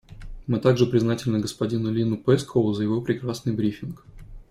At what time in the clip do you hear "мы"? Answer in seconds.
0.47-0.59